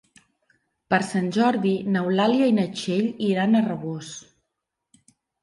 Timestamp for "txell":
2.73-3.07